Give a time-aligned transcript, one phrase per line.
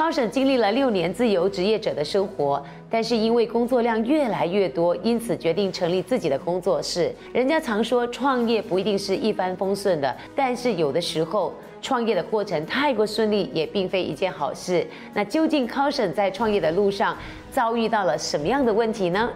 [0.00, 7.14] 康省经历了六年自由职业者的生活，但是因为工作量越来越多，因此决定成立自己的工作室。
[7.34, 11.52] 人家常说创业不一定是一帆风顺的，但是有的时候
[11.82, 14.86] 创业的过程太过顺利也并非一件好事。
[15.12, 17.14] 那究竟康省在创业的路上
[17.50, 19.28] 遭遇到了什么样的问题呢？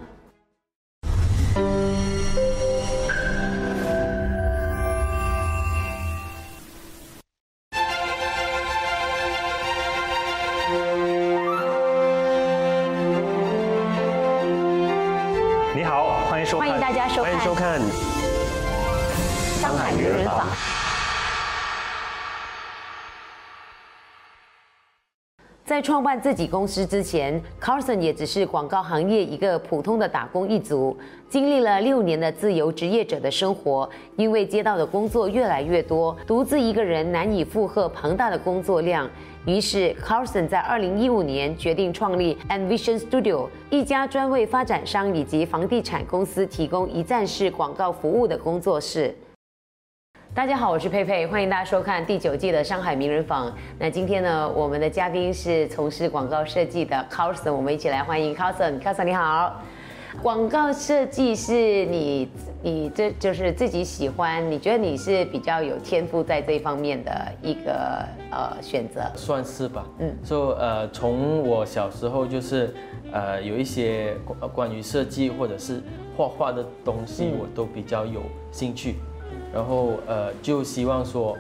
[25.64, 30.94] 在创办自己公司之前，Carson 也只是广告行业一个普通的打工一族，
[31.26, 33.88] 经历了六年的自由职业者的生活。
[34.16, 39.08] 因为接到的工作越来越多，独自一个人难以负荷庞大的工作量，
[39.46, 49.16] 于是 Carson 在二零一五年决定创立 Envision Studio，一家专为发展商以及房地产公司提供一站式广告服务的工作室。
[50.34, 53.54] 大家好，我是佩佩，欢迎大家收看第九季的上海名人坊。
[53.78, 58.80] 那今天呢，我们的嘉宾是从事广告设计的 Carson，我们一起来欢迎 Carson。
[58.80, 59.62] Carson 你好，
[60.20, 62.28] 广告设计是你
[62.64, 69.02] 你这就是自己喜欢，你觉得你是比较有天赋在这一方面的一个呃选择。
[69.14, 72.74] 算是吧，嗯就，so, 呃，从我小时候就是，
[73.12, 75.80] 呃，有一些关关于设计或者是
[76.16, 78.96] 画画的东西，嗯我都比较有兴趣，
[79.54, 81.38] 然后呃，就希望说，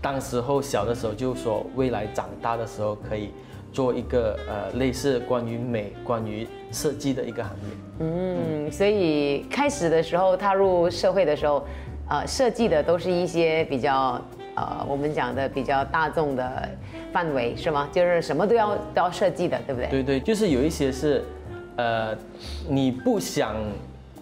[0.00, 3.30] 当时候小的时候就说未来长大的时候可以
[3.72, 7.76] 做一个呃类似关于美、关于设计的一个行业。
[7.98, 11.66] 嗯，所以开始的时候踏入社会的时候，
[12.08, 14.22] 呃，设计的都是一些比较
[14.54, 16.68] 呃我们讲的比较大众的
[17.12, 17.88] 范围是吗？
[17.90, 19.90] 就是什么都要都要设计的，对不对？
[19.90, 21.24] 对对，就是有一些是，
[21.74, 22.16] 呃，
[22.68, 23.56] 你不想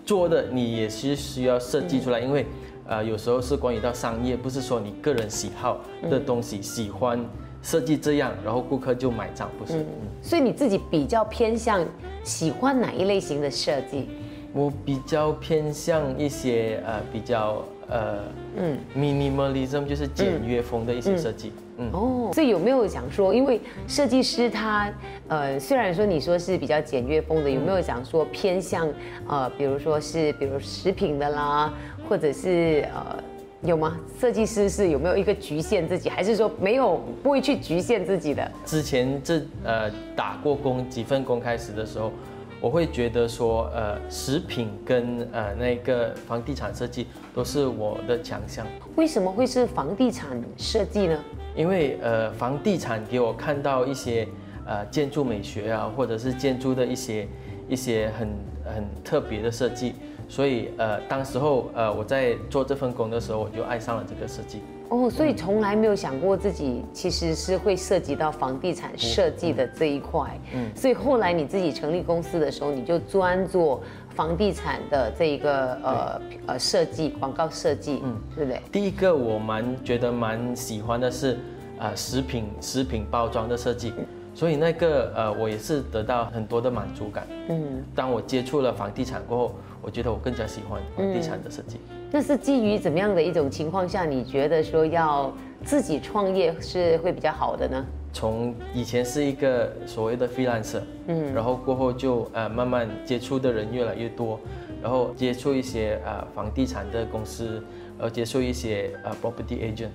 [0.07, 2.47] 做的，你也是需要设计出来，因为，
[2.89, 5.81] 呃，有时候是关于到商业，不是说你个人喜好
[6.11, 7.19] 的东西，喜欢
[7.63, 9.79] 设计这样，然后顾客就买账，不是？
[9.79, 9.87] 嗯
[10.23, 11.85] 所以你自己比较偏向
[12.25, 14.09] 喜欢哪一类型的设计？
[14.53, 18.21] 我比较偏向一些呃比较呃
[18.57, 21.53] 嗯嗯 minimalism，就是简约风的一些设计。
[21.79, 24.91] 嗯，哦，所以有没有想说，因为设计师他
[25.29, 28.89] 呃，虽然说你说是比较简约风的，有没有想说偏向
[29.29, 31.71] 呃，比如说是比如食品的啦，
[32.09, 33.23] 或者是呃。
[33.63, 33.99] 有吗？
[34.21, 38.49] 设计师是有没有一个局限自己，还是说没有不会去局限自己的？
[38.67, 42.13] 之前这呃打过工几份工开始的时候，
[42.61, 48.65] 我会觉得说呃食品跟呃那个房地产设计都是我的强项，
[48.95, 51.19] 为什么会是房地产设计呢？
[51.57, 54.29] 因为呃房地产给我看到一些
[54.67, 57.27] 呃建筑美学啊，或者是建筑的一些
[57.69, 58.29] 一些很
[58.75, 59.95] 很特别的设计，
[60.29, 64.61] 所以呃当时候呃我在做这份工的时候，我就爱上了这个设计。
[64.89, 70.39] 哦，所以从来没有想过自己其实是会涉及到房地产设计的这一块。
[70.55, 78.63] 嗯，所以后来你自己成立公司的时候，你就专做房地产的这一个呃呃设计、广告设计，嗯，对不对？
[78.71, 81.37] 第一个我蛮觉得蛮喜欢的是，
[81.79, 83.93] 呃，食品食品包装的设计，
[84.37, 87.27] 所以那个呃，我也是得到很多的满足感。
[87.49, 89.55] 嗯，当我接触了房地产过后，
[89.87, 91.79] 我觉得我更加喜欢房地产的设计。
[92.11, 95.33] 那是基于怎么样的一种情况下，你觉得说要
[95.65, 97.87] 自己创业是会比较好的呢？
[98.13, 104.41] 从以前是一个所谓的 freelancer，嗯，然后过后就呃慢慢接触的人越来越多，
[104.83, 107.63] 然后接触一些呃房地产的公司，
[107.99, 109.91] 呃接触一些呃 property agent，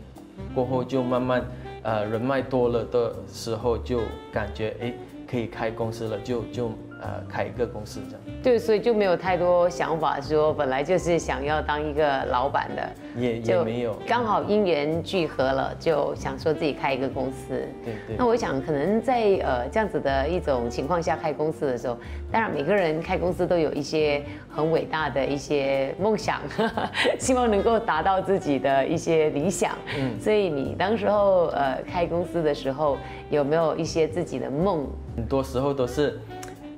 [0.56, 1.44] 过后就慢慢
[1.84, 4.00] 呃人脉多了的时候，就
[4.32, 4.94] 感觉哎
[5.28, 6.72] 可以开公司了，就就
[7.02, 12.90] 呃开一个公司这样，对，所以就没有太多想法，说本来就是想要当一个老板的，
[13.20, 17.68] 也也没有，刚好因缘聚合了，就想说自己开一个公司。
[17.84, 21.98] 对对那我想，可能在呃这样子的一种情况下开公司的时候，
[22.32, 26.40] 当然每个人开公司都有一些很伟大的一些梦想，
[27.18, 29.72] 希望能够达到自己的一些理想。
[29.98, 32.98] 嗯，所以你当时候呃开公司的时候，
[33.32, 34.86] 有没有一些自己的梦？
[35.16, 36.20] 很多时候都是，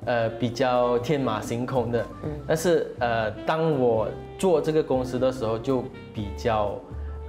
[0.06, 2.06] 呃，比较天马行空的。
[2.24, 2.30] 嗯。
[2.48, 4.08] 但是呃，当我
[4.38, 5.84] 做这个公司的时候，就
[6.14, 6.76] 比较，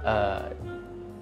[0.03, 0.41] 呃，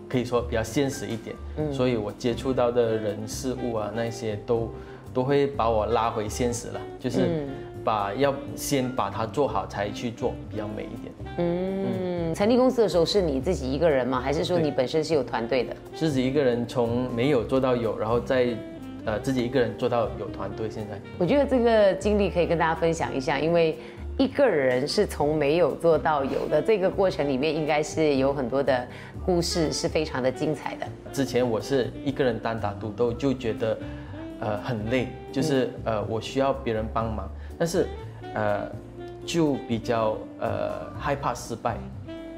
[0.10, 1.36] 可以说比较现实一点。
[1.58, 1.74] 嗯。
[1.74, 4.70] 所以我接触到的人事物啊，那些都
[5.14, 7.46] 都会把我拉回现实了，就是
[7.84, 11.14] 把要先把它做好才去做，比较美一点。
[11.38, 14.20] 嗯，成立公司的时候是你自己一个人吗？
[14.22, 15.76] 还是说你本身是有团队的？
[15.96, 18.48] 自己一个人从没有做到有，然后再
[19.06, 20.70] 呃自己一个人做到有团队。
[20.70, 23.78] 现在我觉得这个经历可以跟大家分享一下，因为
[24.18, 28.88] 一个人是从没有做到有的，这个过程里面应该是有很多的
[29.26, 30.88] 故事，是非常的精彩的。
[31.12, 33.78] 之前我是一个人单打独斗，就觉得
[34.40, 37.28] 呃很累，就是呃我需要别人帮忙，
[37.58, 37.88] 但是
[38.36, 38.72] 呃
[39.26, 41.78] 就比较呃害怕失败，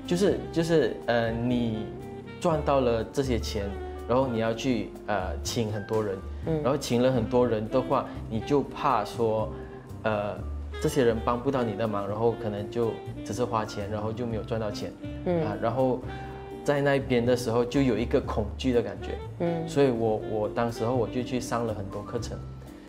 [0.07, 1.87] 就是就是呃你
[2.39, 3.65] 赚到了这些钱，
[4.07, 6.15] 然后你要去呃请很多人，
[6.63, 9.51] 然后请了很多人的话，你就怕说
[10.03, 10.37] 呃
[10.81, 12.91] 这些人帮不到你的忙，然后可能就
[13.23, 14.91] 只是花钱，然后就没有赚到钱，
[15.25, 15.43] 嗯。
[15.43, 15.99] 啊，然后
[16.63, 22.37] 在那边的时候就有一个恐惧的感觉，嗯，所以我我当时候我就去上了很多课程，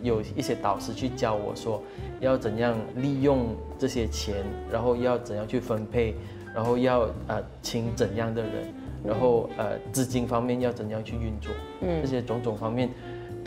[0.02, 1.82] 有一些导师去教我说
[2.20, 6.14] 要怎样利用这些钱，然后要怎样去分配，
[6.54, 8.74] 然后要呃请怎样的人，
[9.04, 12.90] 然后呃资金方面要怎样去运作，嗯，这些种种方面。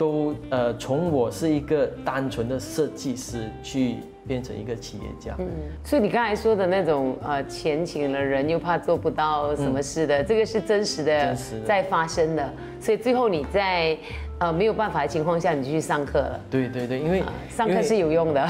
[0.00, 5.34] 都呃，从我是一个单纯的设计师，去变成一个企业家。
[5.38, 5.46] 嗯，
[5.84, 11.36] 所以你刚才说的那种呃，钱请了人又怕做不到什么事的，这个是真实的
[11.66, 12.50] 在发生的。
[12.80, 13.94] 所以最后你在
[14.38, 16.40] 呃没有办法的情况下，你就去上课了。
[16.50, 18.48] 对对对，因为上课是有用的。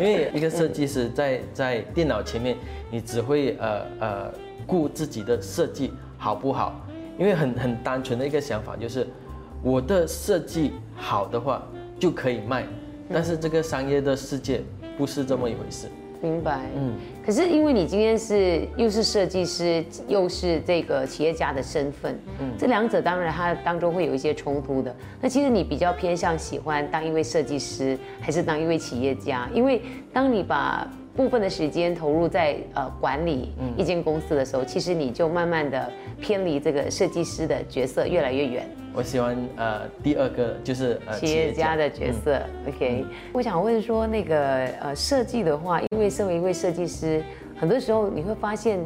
[0.00, 2.56] 因为 一个设计师在在电脑前面，
[2.90, 4.34] 你只会呃呃
[4.66, 6.74] 顾自己的设计好不好？
[7.16, 9.06] 因为很很单纯的一个想法就是。
[9.62, 11.66] 我的设计好的话
[11.98, 12.64] 就可以卖，
[13.12, 14.62] 但是这个商业的世界
[14.96, 15.88] 不是这么一回事。
[16.22, 16.60] 明白。
[16.74, 16.94] 嗯。
[17.24, 24.94] 可是因为你今天是又是设计师，又是这个企业家的身份，嗯，这两者当然它当中会有一些冲突的。
[25.20, 29.48] 那其实你比较偏向喜欢当一位设计师，还是当一位企业家？
[29.52, 29.82] 因为
[30.12, 38.68] 当你把部分的时间投入在呃管理一间公司的时候，其实你就慢慢的偏离这个设计师的角色越来越远。
[38.96, 43.04] 我喜欢呃第二个就是呃企业家的角色，OK。
[43.30, 44.38] 我想问说那个
[44.80, 47.22] 呃设计的话，因为身为一位设计师，
[47.58, 48.80] 很多时候你会发现，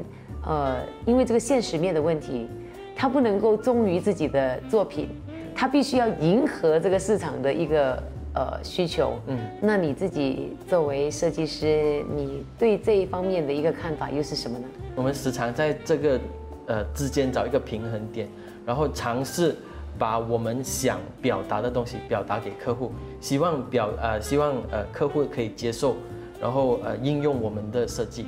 [0.44, 2.48] 呃，因为这个现实面的问题，
[2.96, 5.10] 他不能够忠于自己的作品，
[5.54, 8.02] 他必须要迎合这个市场的一个
[8.34, 9.16] 呃需求。
[9.28, 14.64] 嗯，那你自己作为设计师，你对这一方面的一个看法又是什么呢？
[14.96, 16.20] 我们时常在这个
[16.66, 18.26] 呃之间找一个平衡点，
[18.66, 19.54] 然后尝试。
[20.00, 25.94] 把我们想表达的东西表达给客户，希望表呃希望呃客户可以接受，
[26.40, 28.24] 然后呃应用我们的设计，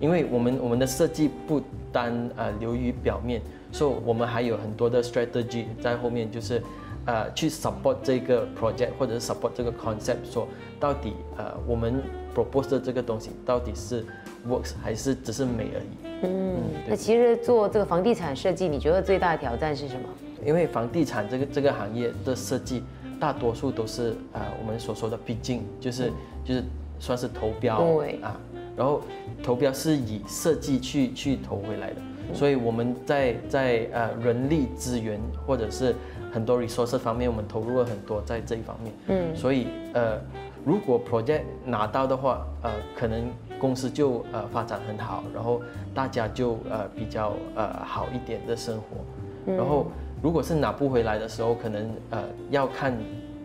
[0.00, 1.60] 因为我们我们的设计不
[1.92, 6.62] 单呃流于表面，所以我们还有很多的 strategy 在后面，就是
[7.04, 10.48] 呃去 support 这个 project 或者是 support 这个 concept，说
[10.80, 12.02] 到底呃我们
[12.34, 14.06] propose 的这个东西到底是
[14.48, 16.22] works 还是只是美而已。
[16.22, 16.56] 嗯，
[16.88, 20.08] 那其实做这个房地产设计，你觉得最大的挑战是什么？
[20.44, 22.82] 因为房地产这个这个行业的设计，
[23.20, 26.10] 大多数都是呃我们所说的毕竟就是
[26.44, 26.64] 就是
[26.98, 27.76] 算是投标
[28.22, 28.40] 啊，
[28.76, 29.02] 然后
[29.42, 31.96] 投标是以设计去去投回来的，
[32.32, 35.94] 所以我们在在呃人力资源或者是
[36.32, 40.18] 很多 resource 方面，我们投入了很多在这一方面，嗯，所以呃
[40.64, 45.60] 如果 project 拿到的话，呃可能公司就呃发展很好，然后
[45.94, 49.86] 大家就呃比较呃好一点的生活，然后。
[50.22, 52.96] 如果是拿不回来的时候，可能呃要看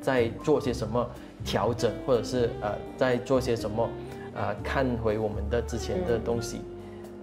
[0.01, 1.09] 在做些什么
[1.43, 3.89] 调整，或者是呃在做些什么，
[4.33, 6.61] 呃看回我们的之前的东西，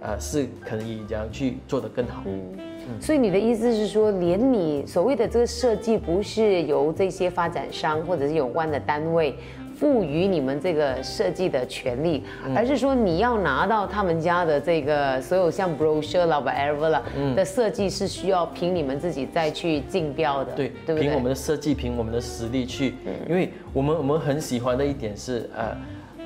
[0.01, 2.23] 呃是可以这样去做得更好。
[2.25, 9.35] 嗯，所以你的意思是说，连你所谓的这个设计，不是由这些发展商或者是有关的单位。
[9.83, 12.23] 赋予你们这个设计的权利，
[12.55, 17.03] 而是说你要拿到他们家的这个所有像 brochure 啦、whatever 啦
[17.35, 21.09] 的设计是需要凭你们自己再去竞标的，对，对不对？
[21.09, 22.95] 凭我们的设计，凭我们的实力去，
[23.27, 25.75] 因为我们我们很喜欢的一点是，呃，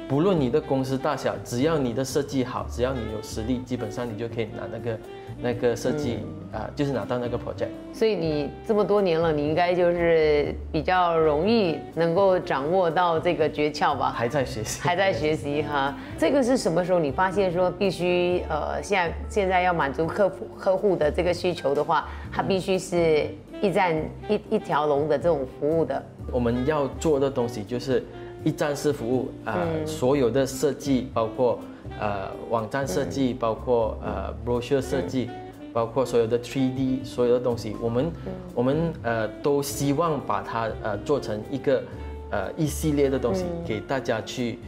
[0.08, 4.98] 不论你的公司大小，只要你的设计好，只要你有实力，基本上你就可以拿那个。
[5.40, 6.18] 那个设计
[6.52, 7.68] 啊，就是拿到那个 project。
[7.94, 14.10] 所以你这么多年了，你应该就是比较容易能够掌握到这个诀窍吧？
[14.10, 15.96] 还在学习，还在学习哈。
[16.18, 23.28] 这个是什么时候你发现说必须呃，现在现在要满足客户客户的这个需求的话，它必须是
[23.62, 23.96] 一站
[24.28, 26.04] 一一条龙的这种服务的。
[26.32, 28.04] 我们要做的东西就是
[28.48, 31.60] 一站式服务啊，所有的设计包括。
[32.00, 35.30] 呃，网站设计包括呃，brochure 设计，
[35.74, 38.12] 包括所有的 3D 所有的东西，我们
[38.54, 41.82] 我们呃都希望把它呃做成一个
[42.30, 44.60] 呃一系列的东西给大家去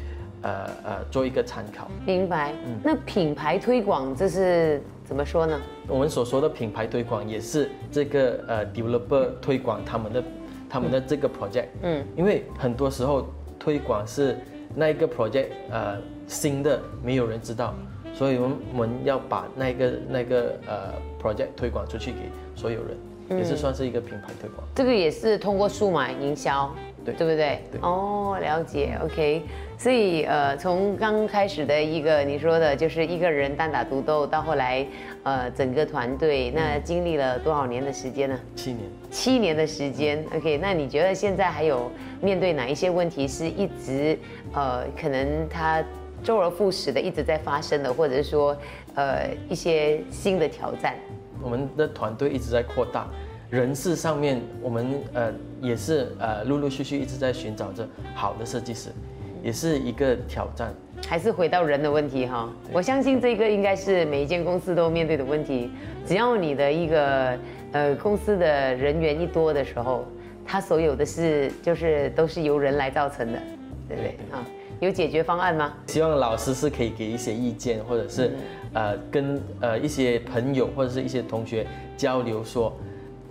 [0.41, 1.87] 呃呃做一个参考。
[2.03, 2.53] 明白。
[2.83, 5.59] 那品牌推广这是怎么说呢？
[5.87, 10.23] 我们所说的品牌推广也是这个呃 developer 推广他们的
[10.69, 13.27] 他们的这个 project，嗯，因为很多时候
[13.59, 14.37] 推广是
[14.75, 15.97] 那一个 project 呃
[16.27, 17.75] 新的没有人知道，
[18.13, 22.17] 所以我们我们要把那个那个呃 project 推广出去给
[22.55, 24.65] 所有人，也是算是一个品牌推广。
[24.75, 26.73] 这个也是通过数码营销，
[27.11, 27.59] 对对不对？
[27.71, 29.41] 对哦，了解，OK。
[29.77, 34.85] 所以呃，从刚开始的一个你说的，就是一个人单打独斗，到后来
[35.23, 38.37] 呃整个团队，那经历了多少年的时间呢？
[38.55, 41.89] 七年，七年的时间，OK，那你觉得现在还有
[42.19, 44.19] 面对哪一些问题是一直
[44.53, 45.81] 呃，可能它
[46.21, 48.57] 周而复始的一直在发生的，或者是说
[48.95, 50.95] 呃一些新的挑战？
[51.41, 53.07] 我们的团队一直在扩大，
[53.49, 58.89] 人事上面我们呃也是呃陆陆续续一直在寻找着好的设计师，
[59.41, 60.71] 也是一个挑战。
[61.07, 65.71] 还是回到人的问题哈，我相信这个应该是每一间公司都面对的问题。
[66.05, 67.37] 只要你的一个
[67.71, 70.05] 呃公司的人员一多的时候，
[70.45, 73.39] 他所有的事就是都是由人来造成的，
[73.87, 74.45] 对不对啊？
[74.79, 75.73] 有解决方案吗？
[75.87, 78.31] 希望老师是可以给一些意见，或者是
[78.73, 81.65] 呃跟呃一些朋友或者是一些同学
[81.97, 82.73] 交流说，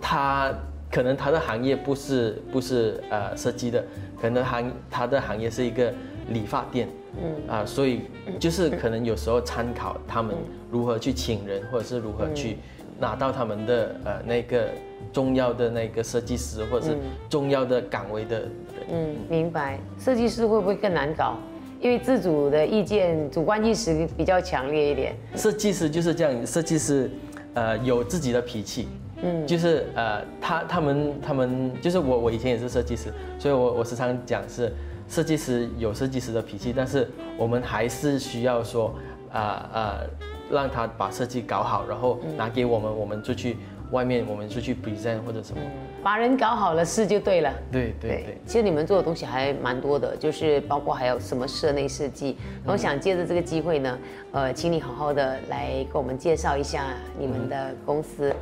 [0.01, 0.53] 他
[0.91, 3.83] 可能他的行业不是不是呃设计的，
[4.21, 5.93] 可能行他的行业是一个
[6.29, 6.87] 理发店，
[7.21, 8.01] 嗯啊、所以
[8.39, 10.35] 就是可能有时候参考他们
[10.71, 12.57] 如何去请人，或者是如何去
[12.99, 14.69] 拿到他们的呃那个
[15.13, 16.97] 重要的那个设计师，或者是
[17.29, 18.51] 重要的岗位的人。
[18.91, 19.79] 嗯，明白。
[19.99, 21.35] 设计师会不会更难搞？
[21.81, 25.15] 因为自主的意见、主观意识比较强烈一点。
[25.35, 27.09] 设计师就是这样，设计师，
[27.53, 28.89] 呃，有自己的脾气，
[29.21, 34.73] 嗯，就是呃，他他们他们就是我我以前也是设计师，所以我我时常讲是
[35.07, 38.93] 设计师有设计师的脾气，但是我们还是需要说，
[39.31, 40.09] 啊呃
[40.49, 43.57] 让他把设计搞好，然后拿给我们，我们就去
[43.91, 45.61] 外面我们就去 present 或者什么，
[46.01, 47.53] 把人搞好了，事就对了。
[47.71, 48.37] 对对对。
[48.45, 52.37] 其实你们做的东西还蛮多的，就是包括还有什么室内设计。
[52.65, 53.99] 我想借着这个机会呢，
[54.31, 56.85] 呃，请你好好的来给我们介绍一下
[57.17, 58.33] 你们的公司。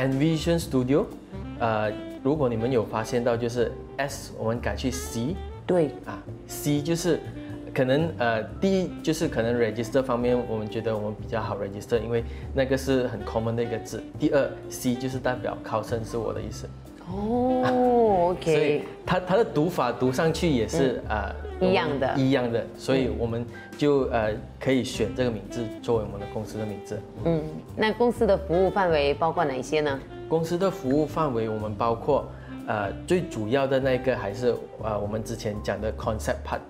[0.00, 1.04] Envision Studio，
[1.58, 1.92] 呃，
[2.22, 7.20] 如果你们有发现到，就是 S 我们改去 C 对，啊，C 就是
[7.74, 14.02] 可能呃，第一就是可能 register 方面，我们觉得我们比较好 register，因为那个是很 common 的一个字。
[14.18, 16.66] 第二，C 就是代表考生是我的意思，
[17.10, 18.54] 哦， OK。
[18.54, 22.14] 所以它它的读法读上去也是呃一样的。
[22.16, 23.44] 一样的，所以我们
[23.76, 27.00] 就呃可以选这个名字作为我们的公司的名字。
[27.24, 27.42] 嗯，
[27.76, 29.98] 那公司的服务范围包括哪些呢？
[30.28, 32.24] 公司的服务范围，我们包括，
[32.68, 36.60] 呃，最主要的那个还是呃我们之前讲的 concept part，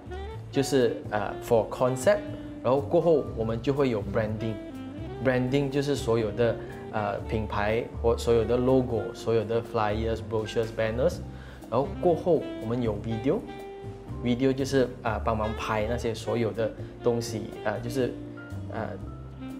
[0.50, 2.20] 就是呃 for concept，
[2.62, 6.56] 然后过后我们就会有 branding，branding 就是所有的
[6.92, 11.18] 呃品牌或所有的 logo，所有的 flyers、brochures、banners，
[11.70, 16.70] 然后过后我们有 video，video 就是啊、呃帮忙拍那些所有的
[17.02, 18.12] 东西啊、呃就是
[18.72, 18.88] 呃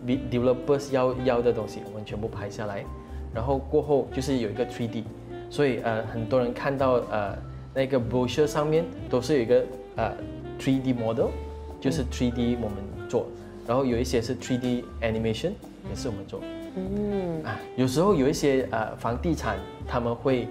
[0.07, 2.85] de- developers 要要的东西，我们全部拍下来。
[3.33, 5.05] 然后过后就是有一个 3D，
[5.49, 7.39] 所以呃很多人看到呃
[7.73, 10.13] 那个 brochure 上面都是有一个呃
[10.59, 11.29] 3D model，
[11.81, 13.27] 就是 3D 我们做，
[13.69, 15.53] 然后有一些是 3D animation
[15.89, 16.41] 也是我们做。
[16.77, 20.49] 嗯啊，有时候有一些呃房地产他们会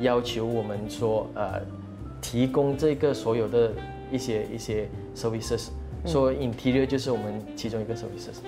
[0.00, 1.60] 要求我们说呃
[2.20, 3.72] 提供这个所有的
[4.10, 5.68] 一些一些 services，
[6.06, 8.38] 说 interior 就是我们其中一个 services。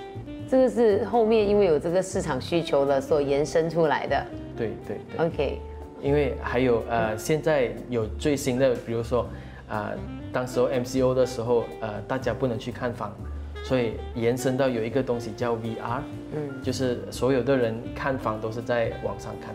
[0.49, 4.25] 这个是后面因为有这个市场需求了所延伸出来的。
[4.57, 5.25] 对对对。
[5.25, 5.61] OK，
[6.01, 9.25] 因为还有呃，现在有最新的，比如说，
[9.69, 9.91] 啊、
[10.33, 13.15] 当时候 MCO 的时候，呃，大家不能去看房，
[13.63, 16.01] 所以延伸到有一个东西叫 VR，
[16.35, 19.53] 嗯，就是所有的人看房都是在网上看，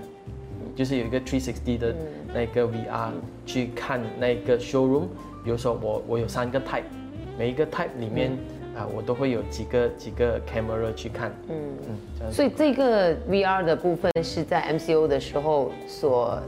[0.75, 1.95] 就是有一个360的
[2.33, 3.11] 那个 VR
[3.45, 5.07] 去看那个 showroom，
[5.45, 6.85] 比如说我我有三个 type，
[7.39, 8.33] 每一个 type 里面
[8.77, 11.57] 啊、我都会有几个几个 camera 去看，嗯。
[11.89, 16.39] 嗯，所以这个 VR 的部分是在 MCO 的时候所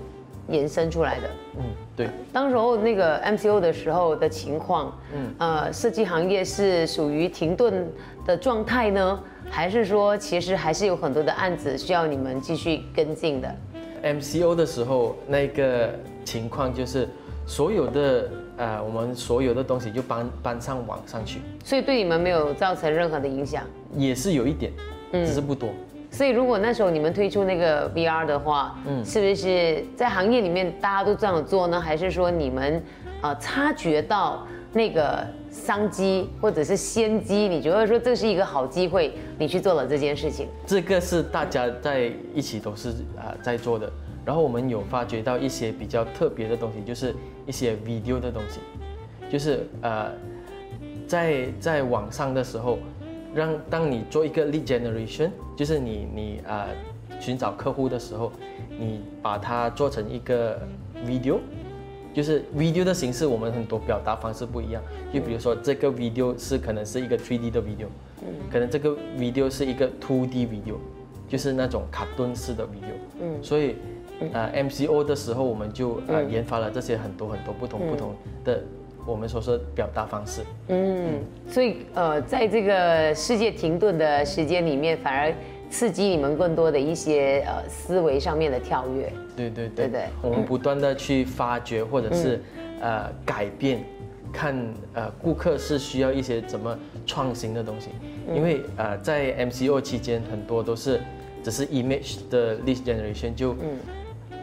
[0.49, 1.29] 延伸出来的。
[1.59, 1.65] 嗯
[1.97, 2.09] 对。
[2.33, 7.87] 当时候那个 MCO 的时候的情况，嗯，呃，设计行业是属于停顿
[8.25, 13.55] 的状态呢，还是说其实还是有很多的案子需要你们继续跟进的
[14.03, 15.91] ？MCO 的时候，那个
[16.25, 17.09] 情况就是
[17.47, 23.65] 所有的呃，我们所有的东西就搬搬上网上去，所以对你们没有造成任何的影响。
[23.97, 24.73] 也是有一点，
[25.13, 25.71] 只是不多。
[26.11, 31.81] 所以如果那时候你们推出那个 VR 的话，嗯，是不是在行业里面大家都这样做呢？
[31.81, 32.83] 还是说你们
[33.21, 40.49] 呃察觉到那个商机或者是先机，你觉得说这是一个好机会，你去做了这件事情？
[40.67, 43.91] 这个是大家在一起都是啊、在做的，
[44.25, 47.15] 然后我们有发掘到一些比较特别的东西，就是
[47.47, 48.61] 一些 video 的东西，
[49.31, 50.11] 就是呃，
[51.07, 52.79] 在在网上的时候，
[53.35, 56.69] 让当你做一个 lead generation，就是你你呃
[57.21, 58.33] 寻找客户的时候，
[58.79, 60.61] 你把它做成一个
[61.07, 61.39] video，
[62.15, 64.83] 就是 video 的形式，我们很多表达方式不一样。
[65.13, 67.87] 就比如说这个 video 是可能是一个 3D 的 video，
[68.51, 70.75] 可能这个 video 是一个 2D video，
[71.29, 72.95] 就是那种卡顿式的 video。
[73.21, 73.77] 嗯，所以
[74.33, 78.63] 呃 MCO 的时候，我们就呃研发了这些很多很多不同不同的
[79.09, 80.43] 我们所说的表达方式。
[80.69, 85.33] 嗯，所以呃，在这个世界停顿的时间里面，反而
[85.71, 89.11] 刺激你们更多的一些呃思维上面的跳跃。
[89.35, 89.87] 对对对。
[89.87, 90.03] 对对。
[90.21, 92.43] 我们不断的去发掘或者是、
[92.81, 93.83] 呃改变，
[94.31, 94.55] 看
[94.93, 97.89] 呃顾客是需要一些怎么创新的东西，
[98.35, 101.01] 因为呃在 MCO 期间很多都是
[101.43, 103.79] 只是 image 的 lead generation 就嗯。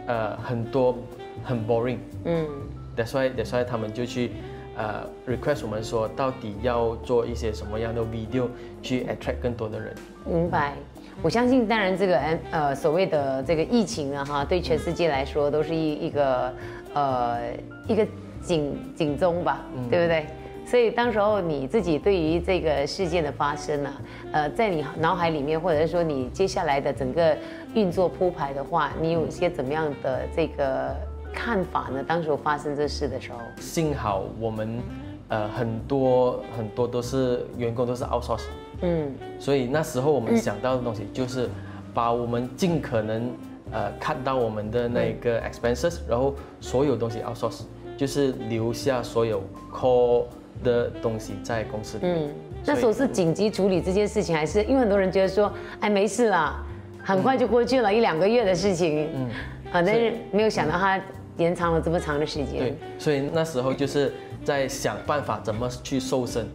[0.08, 0.98] 呃很多
[1.44, 2.48] 很 boring，嗯。
[2.96, 4.32] That's why that's why 他们就去
[4.76, 8.48] 呃 request 我们说到底要做一些什么样的 video
[8.82, 9.96] 去 attract 更多的人。
[10.26, 10.74] 明白。
[11.22, 12.20] 我相信，当然这个
[12.52, 16.54] 呃所谓的这个疫情啊哈，对全世界来说都是一一个
[16.94, 17.40] 呃
[17.88, 18.06] 一个
[18.42, 20.26] 警警钟吧，对不对？
[20.66, 23.94] 所以当时候你自己对于这个事件的发生呢、
[24.34, 27.38] 呃，在你脑海里面，或者是说你接下来的整个
[27.74, 30.94] 运作铺排的话，你有一些怎么样的这个
[31.36, 32.02] 看法呢？
[32.08, 34.80] 当时候发生这事的时候，幸好我们
[35.28, 38.46] 呃很多很多都是员工都是 outsource。
[38.82, 39.12] 嗯。
[39.38, 41.50] 所以那时候我们想到的东西就是
[41.94, 43.32] 把我们尽可能
[43.72, 47.64] 呃看到我们的那个 expenses，然后所有东西 outsource，
[47.98, 50.24] 就是留下所有 core
[50.64, 52.16] 的东西在公司里面。
[52.18, 52.30] 嗯，
[52.66, 55.52] 那时候是紧急处理这件事情，还是因为很多人觉得说，
[55.82, 56.64] 哎，没事啦，
[57.04, 59.30] 很快就过去了，一两个月的事情，嗯，
[59.72, 61.00] 啊，但是没有想到它
[61.38, 62.60] 延长了这么长的时间。
[62.60, 64.14] 对，，所以那时候就是
[64.44, 66.46] 在想办法怎么去瘦身，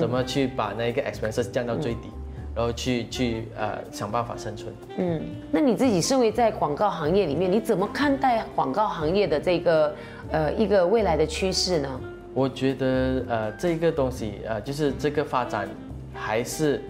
[0.00, 2.08] 怎么去把那个 expenses 降到最低，
[2.54, 4.72] 然后去去呃想办法生存。
[4.96, 9.94] 嗯，那你自己身为在广告行业里面，你怎么看待广告行业的这个
[10.30, 12.00] 呃一个未来的趋势呢？
[12.32, 15.68] 我觉得呃这个东西呃就是这个发展
[16.12, 16.82] 还是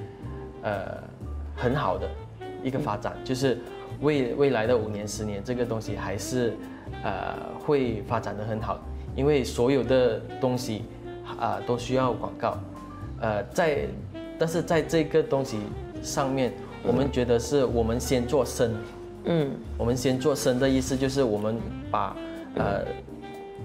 [0.63, 0.97] 呃
[1.55, 2.09] 很好的
[2.63, 3.59] 一个发展，就是
[4.01, 6.57] 未未来的五年十年这个东西还是
[7.03, 8.79] 呃会发展的很好，
[9.17, 10.85] 因为所有的东西
[11.39, 12.59] 啊、都需要广告，
[13.21, 13.87] 呃在
[14.39, 15.59] 但是在这个东西
[16.03, 18.75] 上面，我们觉得是我们先做深，
[19.25, 19.51] 嗯。
[19.79, 21.57] 我们先做深的意思就是我们
[21.91, 22.17] 把
[22.57, 22.85] 呃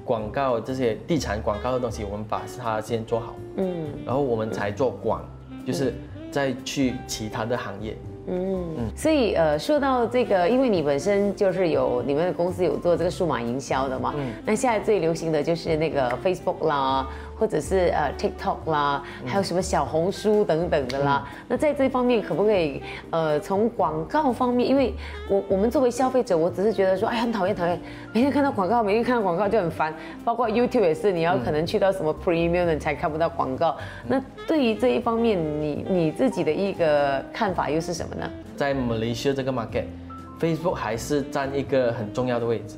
[0.05, 3.87] 广告这些地产广告的东西，我们把它先做好，嗯。
[4.05, 5.23] 然后我们才做广，
[5.65, 5.93] 就是
[6.31, 7.97] 再去其他的行业。
[8.31, 14.13] 嗯，所以呃，说到这个，因为你本身就是有你们的公司有做这个数码营销的嘛，
[14.45, 17.07] 那现在最流行的就是那个 Facebook 啦，
[17.39, 21.25] 或者是呃 TikTok 啦，还有什么小红书等等的啦。
[21.47, 24.93] 那在这方面可不可以呃从广告方面，因为
[25.29, 27.79] 我我们作为消费者，我只是觉得说，哎，很讨厌讨厌，
[28.13, 33.77] 每天看到广告，每天看到广告就很烦，包括 YouTube 也是，你要可能去到什么 Premium 你才看不到广告。
[34.05, 38.29] 那对于这一方面，你你自己的一个看法又是什么呢？
[38.57, 42.75] 在 Malaysia 这个 market，Facebook 还是占一个很重要的位置。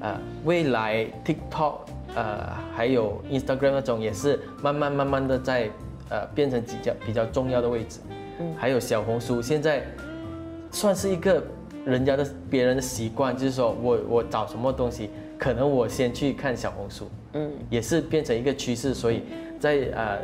[0.00, 1.74] 呃，未来 TikTok
[2.14, 5.70] 呃还有 Instagram 那种也是慢慢慢慢的在
[6.08, 8.00] 呃变成比较比较重要的位置。
[8.40, 9.82] 嗯，还有小红书，现在
[10.70, 11.42] 算是一个
[11.84, 17.08] 人家的别人的习惯，就是说我我找什么东西，可能我先去看小红书。
[17.34, 19.22] 嗯，也是变成一个趋势，所以
[19.58, 20.18] 在呃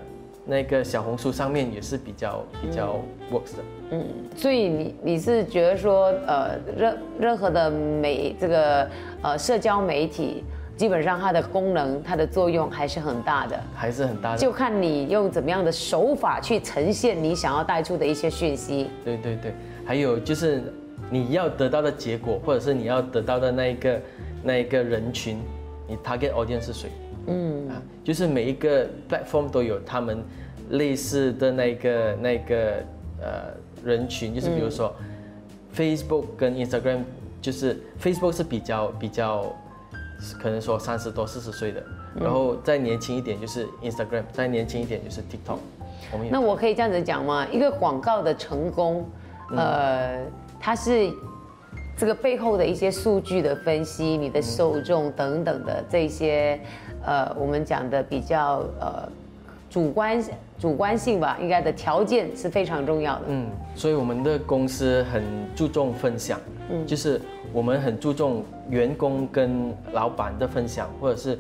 [0.45, 2.97] 那个小红书上面也是比较比较
[3.31, 3.63] works 的。
[3.91, 4.05] 嗯
[4.37, 8.91] 所以你你是觉得说，呃，任任何的媒这个
[9.23, 10.45] 呃社交媒体，
[10.79, 14.39] 基本上它的功能、它的作用还是很大的，还是很大的。
[14.39, 18.89] 就看你用怎么样的手法去呈现你想要带出的一些讯息。
[19.05, 19.53] 对对对，
[19.85, 20.63] 还有就是
[21.11, 24.01] 你要得到的结果，或者是你要得到的那一个
[24.45, 25.41] 那一个人群，
[25.89, 26.89] 你 target audience 是谁？
[27.27, 30.23] 嗯啊，就是每一个 platform 都有他们
[30.71, 32.75] 类似的那个那个
[33.21, 33.53] 呃
[33.85, 34.95] 人群，就是比如说、
[35.77, 37.01] Facebook 跟 Instagram，
[37.43, 39.53] 就是 Facebook 是比较比较
[40.41, 41.83] 可能说三十多四十岁的，
[42.15, 45.59] 然后再年轻一点就是 Instagram，再年轻一点就是 TikTok。
[46.13, 47.47] 我们那我可以这样子讲吗？
[47.53, 49.05] 一个广告的成功，
[49.57, 50.21] 呃，
[50.59, 51.13] 它是
[51.97, 56.59] 这个背后的一些数据的分析，你的受众等等的这些，
[57.05, 59.09] 呃，我们讲的比较呃
[59.69, 60.23] 主观
[60.59, 63.25] 主观性吧，应该的条件是非常重要的。
[63.29, 65.23] 嗯，所以我们的公司很
[65.55, 67.21] 注重分享，嗯，就是
[67.53, 71.39] 我们很注重员工跟老板的分享，或者是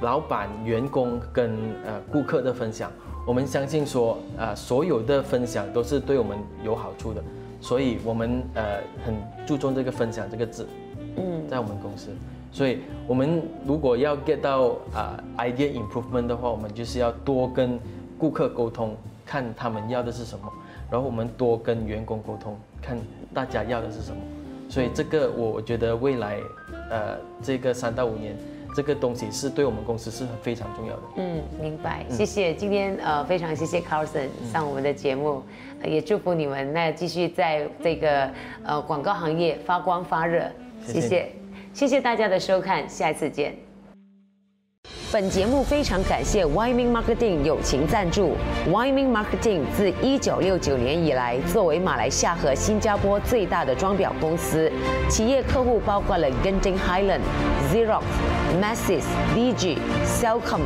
[0.00, 1.50] 老板、员工跟
[1.84, 2.90] 呃顾客的分享。
[3.26, 7.22] 我们相信说，呃，所有的分享都是对我们有好处的，
[7.60, 9.14] 所以我们呃很
[9.46, 10.66] 注重这个分享这个字，
[11.16, 12.10] 嗯，在我们公司。
[12.50, 17.80] 所以，我们如果要 get 到啊 idea improvement 的话，我们就是要多跟
[18.18, 20.52] 顾客沟通，看他们要的是什么，
[20.90, 22.98] 然后我们多跟员工沟通，看
[23.32, 24.20] 大家要的是什么。
[24.72, 26.40] 所以，这个我觉得未来，
[26.88, 28.34] 呃，这个三到五年，
[28.74, 31.02] 这个东西是对我们公司是非常重要的。
[31.16, 32.54] 嗯，明白，谢谢。
[32.54, 35.42] 今天呃，非常谢谢 Carlson 上我们的节目，
[35.84, 38.30] 也祝福你们那继续在这个
[38.64, 40.50] 呃广告行业发光发热。
[40.86, 41.30] 谢谢。
[41.74, 43.54] 谢谢大家的收看，下一次见。
[45.12, 48.34] 本节目非常感谢 w y m i n g Marketing 友情赞助。
[48.66, 54.72] w y m i n g Marketing 自一九六九年以来，作为马来西亚和新加坡最大的装裱公司，
[55.10, 57.20] 企业客户包括了 Genting Highland、
[57.70, 58.00] Xerox、
[58.58, 59.02] Masses、
[59.36, 60.62] DG、Cellcom、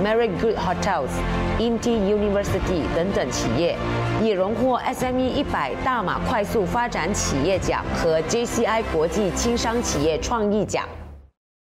[0.00, 1.10] Marriott Good Hotels、
[1.58, 3.76] INTI University 等等企业，
[4.22, 10.84] 也荣获 SME 一百大马快速发展企业奖和 JCI 国际轻商企业创意奖。